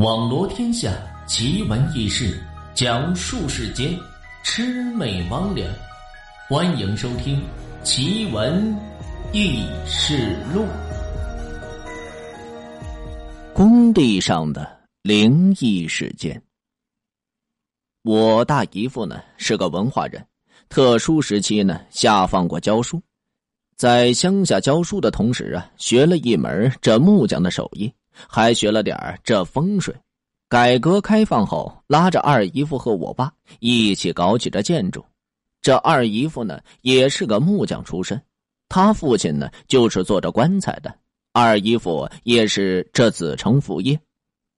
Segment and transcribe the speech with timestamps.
[0.00, 0.90] 网罗天下
[1.26, 2.42] 奇闻异事，
[2.72, 3.94] 讲述世间
[4.42, 5.68] 魑魅魍魉。
[6.48, 7.36] 欢迎收听
[7.82, 8.74] 《奇闻
[9.34, 10.62] 异事录》。
[13.52, 14.66] 工地上的
[15.02, 16.42] 灵异事件。
[18.00, 20.26] 我大姨夫呢是个文化人，
[20.70, 22.98] 特殊时期呢下放过教书。
[23.76, 27.92] 在乡下教书的同时啊，学了一门这木匠的手艺，
[28.28, 29.94] 还学了点这风水。
[30.48, 35.04] 改革开放后，拉着二姨夫和我爸一起搞起这建筑。
[35.62, 38.20] 这二姨夫呢，也是个木匠出身，
[38.68, 40.92] 他父亲呢就是做着棺材的，
[41.32, 44.00] 二姨夫也是这子承父业。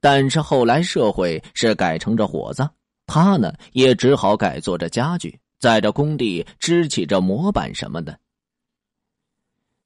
[0.00, 2.70] 但是后来社会是改成这火葬，
[3.06, 8.18] 他呢也只好改做这家具，在这工地支起这模板什么的。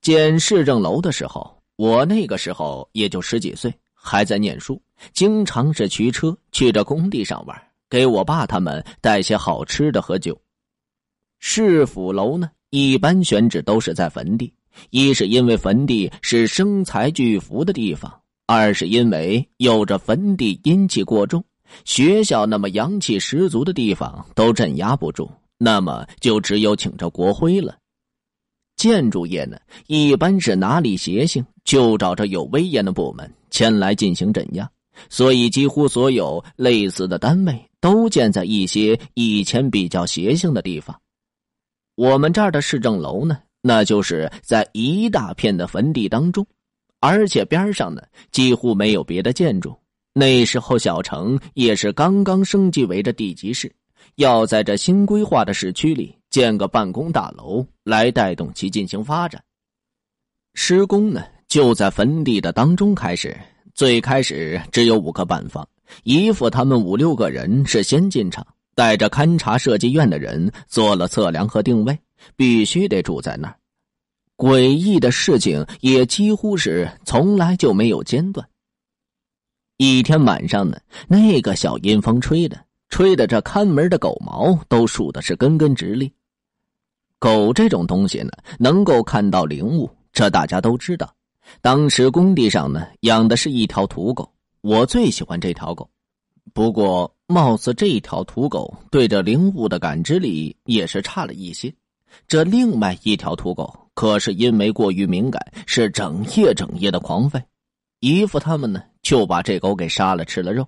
[0.00, 4.78] 建市政楼的时候，我那个时候也就十几岁，还在念书，
[5.14, 10.38] 经常是驱车去这工地上玩，给我爸他们带些好吃的和酒。
[11.38, 14.52] 市府楼呢，一般选址都是在坟地，
[14.90, 21.42] 一是因为坟地是生财聚福的地方，二是因为有着坟地阴气过重，
[21.86, 27.78] 学校那么阳气十足的地方都镇压不住，那么就只有请着国徽了。
[28.80, 34.66] 建筑业呢，一般是哪里邪性，就找着有威严的部门前来进行镇压，
[35.10, 40.98] 所以几乎所有类似的单位都建在一些以前比较邪性的地方。
[41.94, 46.46] 我们这儿的市政楼呢，那就是在一大片的坟地当中，
[47.00, 48.00] 而且边上呢
[48.32, 49.76] 几乎没有别的建筑。
[50.14, 53.70] 那时候小城也是刚刚升级为这地级市，
[54.14, 56.14] 要在这新规划的市区里。
[56.30, 59.42] 建个办公大楼来带动其进行发展。
[60.54, 63.36] 施工呢就在坟地的当中开始。
[63.72, 65.66] 最开始只有五个板房，
[66.02, 71.98] 姨父他们五六个人是先进场，带着勘察设计院的人做了测量和定位，
[72.36, 73.56] 必须得住在那儿。
[74.36, 78.46] 诡异的事情也几乎是从来就没有间断。
[79.78, 80.78] 一天晚上呢，
[81.08, 86.12] 那个小阴风吹的，吹的这看门的狗毛都竖的是根根直立。
[87.20, 91.14] 狗这种东西呢，能够看到灵物，这大家都知道。
[91.60, 94.32] 当时工地上呢，养的是一条土狗，
[94.62, 95.88] 我最喜欢这条狗。
[96.54, 101.72] 不过，貌似这条土狗对这灵物的感知力也是差了一些。
[102.26, 107.42] 这另外一条土狗可是因为过于敏感，是整夜整夜的狂吠。
[108.00, 110.66] 姨父他们呢，就把这狗给杀了，吃了肉。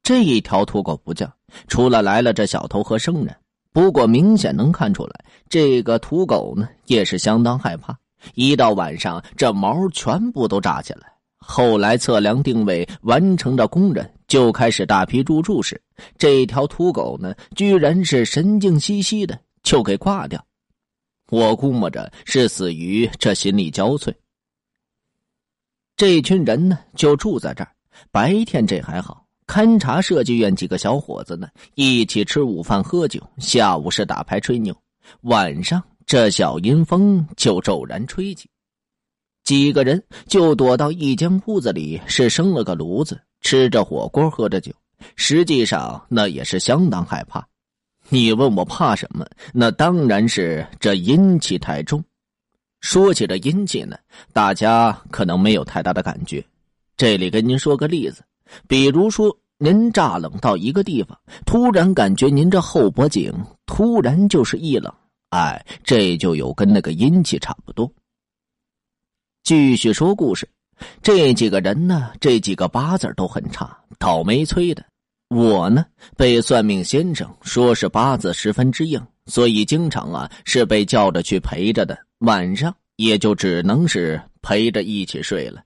[0.00, 1.28] 这一条土狗不叫，
[1.66, 3.36] 除了来了这小偷和生人。
[3.76, 7.94] 不过明显能看出来，这个土狗呢也是相当害怕。
[8.32, 11.12] 一到晚上，这毛全部都炸起来。
[11.36, 15.78] 后来测量定位完成的工人就开始大批入住时，
[16.16, 20.42] 这条土狗呢居然是神经兮兮的就给挂掉。
[21.30, 24.10] 我估摸着是死于这心力交瘁。
[25.98, 27.70] 这群人呢就住在这儿，
[28.10, 29.25] 白天这还好。
[29.46, 34.76] 勘察设计院几个小伙子呢，一起吃午饭喝酒，下午是打牌吹牛，
[35.22, 38.48] 晚上这小阴风就骤然吹起，
[39.44, 44.72] 几个人就躲到一间屋子里，是生了个炉子，吃着火锅，喝着酒，
[45.14, 47.46] 实际上那也是相当害怕。
[48.08, 49.26] 你问我怕什么？
[49.52, 52.04] 那当然是这阴气太重。
[52.80, 53.96] 说起这阴气呢，
[54.32, 56.44] 大家可能没有太大的感觉，
[56.96, 58.22] 这里跟您说个例子。
[58.68, 63.32] 比如说，您乍冷到一个地方，突然感觉您这后脖颈
[63.66, 64.92] 突然就是一冷，
[65.30, 67.90] 哎，这就有跟那个阴气差不多。
[69.42, 70.48] 继续说故事，
[71.02, 74.84] 这几个人呢，这几个八字都很差，倒霉催的。
[75.28, 75.84] 我呢，
[76.16, 85.62] 被算命先生说是八字十分之硬，所以经常啊是被叫着去陪着的，晚上也就只能是陪着一起睡了。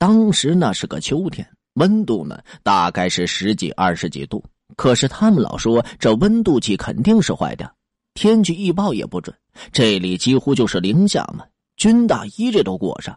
[0.00, 4.42] 当时那是个秋天，温度呢大概是十几二十几度。
[4.74, 7.70] 可是他们老说这温度计肯定是坏掉，
[8.14, 9.36] 天气预报也不准。
[9.72, 11.44] 这里几乎就是零下嘛，
[11.76, 13.14] 军大衣这都裹上。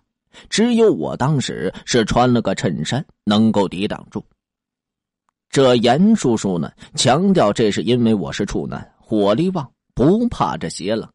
[0.50, 4.22] 只有我当时是穿了个衬衫，能够抵挡住。
[5.50, 11.10] 这严叔叔呢强调，这是因为我是处男，火力旺，不怕这邪冷。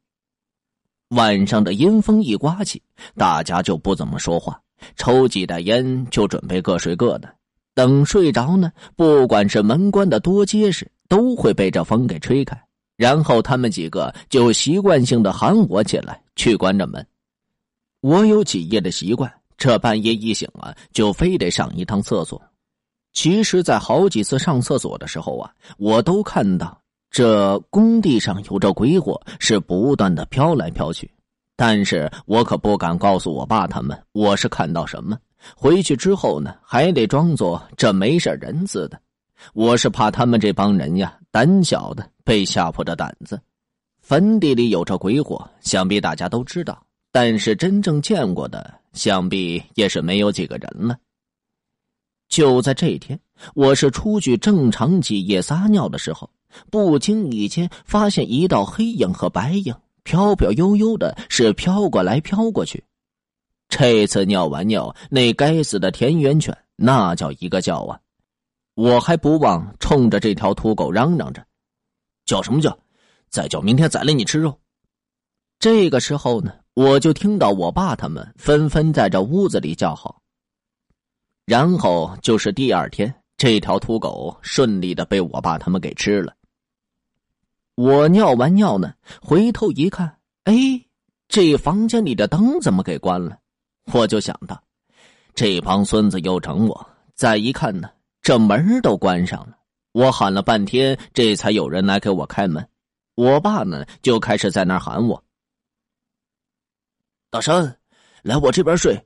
[1.11, 2.83] 晚上的阴风一刮起，
[3.17, 4.59] 大家就不怎么说话。
[4.97, 7.29] 抽几袋烟，就准备各睡各的。
[7.75, 12.61] 等睡着呢，不管是门关的多结实，都会被这风给吹开。
[12.97, 17.07] 然后他们几个就习惯性的喊我起来去关着门。
[18.01, 22.43] 我有几夜的习惯，这半夜一醒啊，就非得上一趟厕所。
[23.13, 26.81] 其实，在好几次上厕所的时候啊，我都看到
[27.11, 31.09] 这工地上有着鬼火，是不断的飘来飘去。
[31.61, 35.19] 但是我可不敢告诉我爸他们我是看到什么。
[35.57, 39.01] 回去之后呢，还得装作这没事人似的。
[39.55, 43.41] 我是怕他们这帮人呀，胆小的被吓破了胆子。
[44.01, 50.97] 坟地里有着鬼火，想必大家都知道，但是真正见过的，想必也是没有几个人了。
[52.29, 53.19] 就在这一天，
[53.57, 56.31] 我是出去正常起夜撒尿的时候，
[56.71, 59.75] 不经意间发现一道黑影和白影。
[60.09, 62.83] 飘飘悠悠的，是飘过来飘过去。
[63.69, 68.01] 这次尿完尿，那该死的田园犬那叫一个叫啊！
[68.75, 71.45] 我还不忘冲着这条土狗嚷嚷着
[72.25, 72.79] ：“叫什么叫？
[73.29, 74.59] 再叫明天宰了你吃肉！”
[75.61, 80.23] 这个时候呢，我就听到我爸他们纷纷在这屋子里叫好。
[81.45, 86.33] 然后就是第二天，这条土狗顺利的被我爸他们给吃了。
[87.79, 88.93] 我尿完尿呢，
[89.23, 90.53] 回头一看，哎，
[91.29, 93.39] 这房间里的灯怎么给关了？
[93.93, 94.61] 我就想到，
[95.33, 96.91] 这帮孙子又整我。
[97.15, 97.89] 再一看呢，
[98.21, 99.57] 这门都关上了。
[99.93, 102.69] 我喊了半天，这才有人来给我开门。
[103.15, 105.23] 我爸呢，就开始在那喊我
[107.31, 107.79] ：“大山，
[108.23, 109.01] 来我这边睡。”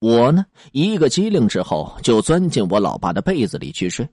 [0.00, 4.06] 我呢，一个机灵之后，就钻进我老爸的被子里去睡。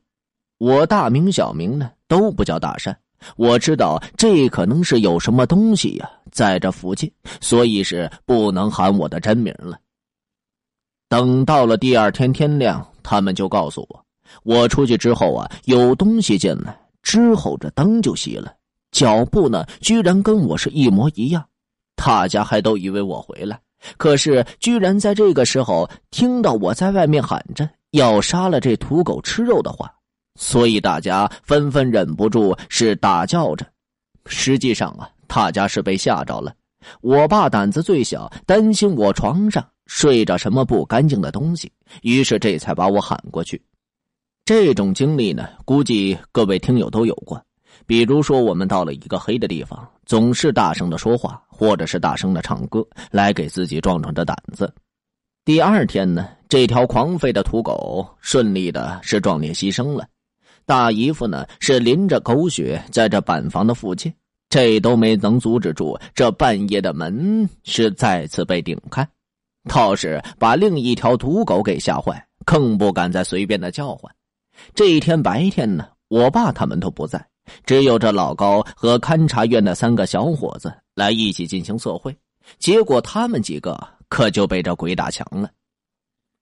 [0.57, 2.97] 我大名小名呢，都不叫大山。
[3.35, 7.11] 我知道这可能是有什么东西呀，在这附近，
[7.41, 9.77] 所以是不能喊我的真名了。
[11.07, 14.05] 等到了第二天天亮，他们就告诉我，
[14.43, 18.53] 我出去之后啊，有东西进来，之后这灯就熄了，
[18.91, 21.43] 脚步呢，居然跟我是一模一样。
[21.95, 23.59] 大家还都以为我回来，
[23.97, 29.93] 可是居然在这个时候听到我在外面喊着要杀了这土狗吃肉的话。
[30.39, 33.65] 所以大家纷纷忍不住是大叫着，
[34.25, 36.55] 实际上啊，大家是被吓着了。
[37.01, 41.69] 我爸胆子最小，担心我床上睡着什么不干净的东西，
[42.03, 43.61] 于是这才把我喊过去。
[44.45, 47.39] 这种经历呢，估计各位听友都有过。
[47.85, 54.73] 比如说，我们到了一个黑的地方，总是大声的说话，或者是大声的唱歌，来给自己壮壮的胆子。
[55.43, 60.07] 第二天呢，这条狂吠的土狗顺利的是壮烈牺牲了。
[60.69, 64.13] 大姨夫呢是淋着狗血在这板房的附近，
[64.49, 69.09] 这都没能阻止住这半夜的门是再次被顶开，
[69.67, 74.13] 倒是把另一条土狗给吓坏，更不敢再随便的叫唤。
[74.75, 77.27] 这一天白天呢，我爸他们都不在，
[77.65, 82.15] 只有这老高和勘察院的三个小伙子来一起进行测绘，
[82.59, 83.75] 结果他们几个
[84.07, 85.49] 可就被这鬼打墙了。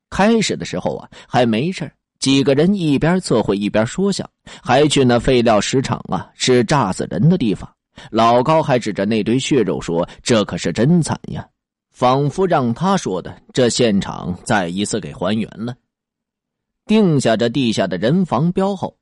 [0.10, 1.90] 开始的时候啊还没事
[2.28, 4.30] 几个人一边测绘一边说笑，
[4.62, 7.74] 还去那废料石场啊，是炸死人的地方。
[8.12, 11.48] 老高还指着那堆血肉说：“这可是真惨呀！”
[11.90, 15.74] 仿佛让他说的这现场再一次给还原了。
[16.86, 18.94] 定下这地下的人防标后，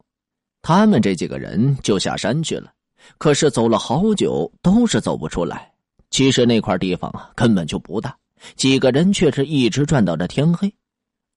[0.62, 2.72] 他们这几个人就下山去了。
[3.18, 5.72] 可是走了好久都是走不出来。
[6.12, 8.16] 其实那块地方啊根本就不大，
[8.56, 10.72] 几个人却是一直转到这天黑。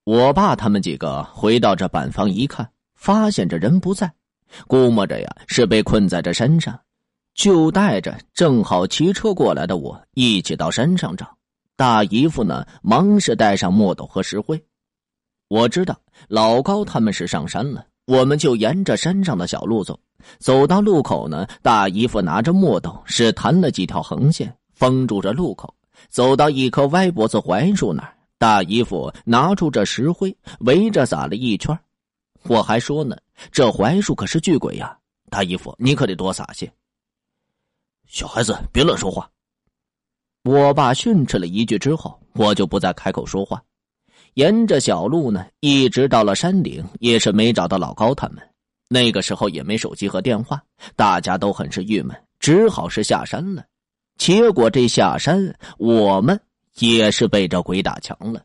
[0.09, 4.11] 我爸他们几个回到这板房一看，发现这人不在，
[4.67, 6.81] 估摸着呀是被困在这山上，
[7.35, 11.37] 就带着正好骑车过来的我一起到山上找。
[11.77, 14.59] 大姨夫呢，忙是带上墨斗和石灰。
[15.49, 15.95] 我知道
[16.29, 20.01] 老高他们是上山了，我们就沿着山上的小路走。
[20.39, 25.75] 走到路口呢，大姨夫拿着墨斗是弹了几条横线，封住这路口。
[26.09, 28.15] 走到一棵歪脖子槐树那儿。
[28.39, 31.77] 大姨夫拿出这石灰，围着撒了一圈。
[32.45, 33.17] 我还说呢，
[33.51, 34.97] 这槐树可是巨鬼呀！
[35.29, 36.73] 大姨夫，你可得多撒些。
[38.07, 39.29] 小孩子，别乱说话。
[40.45, 43.61] 我爸训斥了一句之后，我就不再开口说话。
[44.35, 48.39] 沿着小路呢，一直到了山顶，也是没找到老高他们。
[48.89, 50.63] 那个时候也没手机和电话，
[50.95, 53.65] 大家都很是郁闷，只好是下山了。
[54.17, 56.41] 结果这下山，我们。
[56.79, 58.45] 也是被这鬼打墙了，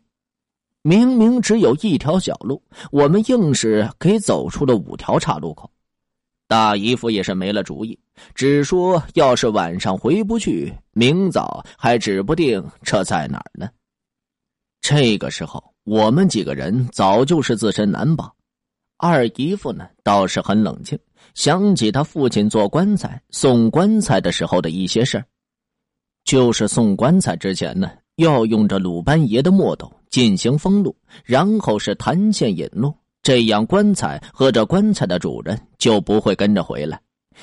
[0.82, 2.62] 明明只有一条小路，
[2.92, 5.70] 我们硬是给走出了五条岔路口。
[6.48, 7.98] 大姨夫也是没了主意，
[8.36, 13.70] 只说要是晚上回不去，明早还指不定这在哪儿呢。
[14.82, 18.36] 这个时候，我们几个人早就是自身难保。
[18.98, 21.00] 二姨夫呢倒是很冷静，
[21.34, 25.26] 想起他父亲做棺材、送棺材的时候的一些事儿，
[26.26, 27.90] 就是送棺材之前呢。
[28.24, 37.00] 要用着鲁班爷的墨斗进行封路，然后是弹线引路，这样棺材和这棺材的主人就不会跟着回来。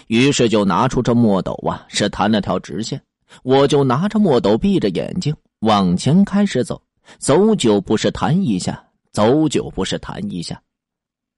[0.09, 3.01] 于是就拿出这墨斗啊，是弹了条直线。
[3.43, 6.81] 我就拿着墨斗，闭着眼睛往前开始走，
[7.19, 8.83] 走久不是弹一下，
[9.13, 10.61] 走久不是弹一下。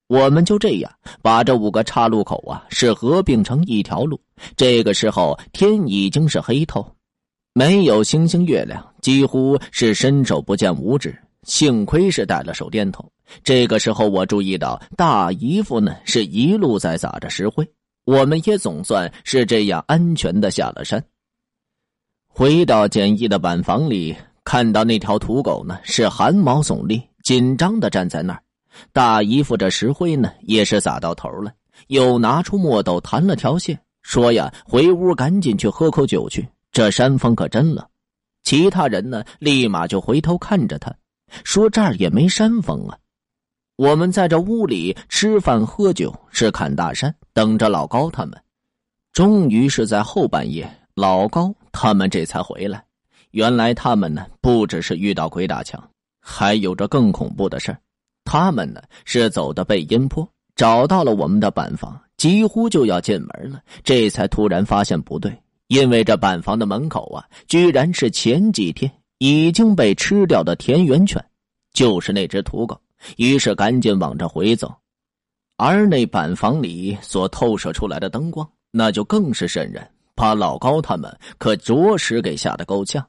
[0.09, 4.21] 我们就这样把这五个岔路口啊，是合并成一条路。
[4.57, 6.87] 这个时候天已经是黑透，
[7.55, 11.15] 没有星星月亮，几乎是伸手不见五指。
[11.43, 13.07] 幸亏是带了手电筒。
[13.45, 17.69] 这个时候我注意到大姨夫呢是一路在撒着石灰，
[18.05, 21.05] 我们也总算是这样安全的下了山。
[22.27, 28.43] 回到简易的板房里，看到那条土狗呢是汗毛耸立，紧张的站在那儿。
[28.95, 31.53] 大姨夫这石灰呢也是撒到头了，
[31.89, 33.79] 又拿出墨斗弹了条线。
[34.01, 36.49] 说呀，回屋赶紧去喝口酒去。
[36.73, 37.87] 这山风可真冷。
[38.43, 40.93] 其他人呢，立马就回头看着他，
[41.45, 42.99] 说这儿也没山风啊。
[43.77, 48.37] 我们在这屋里吃饭喝酒，是砍大山，等着老高他们。
[49.13, 52.85] 终于是在后半夜，老高他们这才回来。
[53.31, 55.83] 原来他们呢，不只是遇到鬼打墙，
[56.21, 57.77] 还有着更恐怖的事
[58.25, 62.01] 他们呢，是走的背阴坡，找到了我们的板房。
[62.17, 65.37] 几乎就要进门了，这才突然发现不对，
[65.73, 71.25] 因为这板房的门口啊，居然是前几天已经被吃掉的田园犬，
[71.73, 72.79] 就是那只土狗。
[73.17, 74.71] 于是赶紧往这回走，
[75.57, 83.03] 而那板房里所透射出来的灯光，那就更是瘆人，把老高他们可着实给吓得够呛。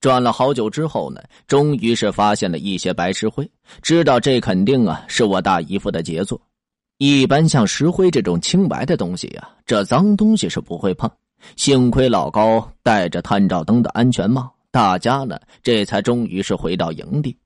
[0.00, 3.50] 转了好久之后呢，终于是发现了一些白石灰，
[3.82, 6.40] 知道这肯定啊是我大姨夫的杰作。
[6.98, 11.10] 一般像石灰这种清白的东西呀，这脏东西是不会碰。
[11.56, 17.36] 幸亏老高戴着探照灯的安全帽，大家呢这才终于是回到营地。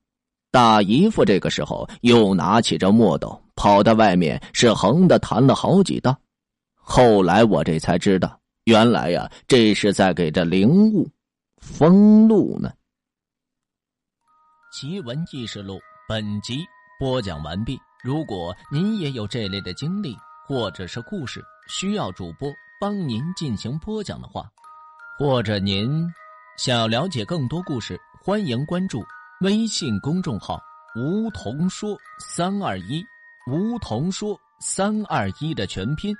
[0.50, 6.18] 大姨夫这个时候又拿起这墨斗，跑到外面是横的弹了好几道。
[6.74, 11.08] 后来我这才知道，原来呀这是在给这灵物
[11.58, 12.70] 封路呢。
[14.72, 16.58] 奇闻异事录本集
[16.98, 17.78] 播讲完毕。
[18.02, 24.44] 如果您也有这类的经历或者是故事，需要主播帮您进行播讲的话，
[25.16, 26.04] 或者您
[26.58, 29.04] 想要了解更多故事，欢迎关注
[29.42, 30.60] 微信公众号
[30.98, 33.00] “梧桐说三二一”，
[33.48, 36.12] 梧桐说三二一的全拼。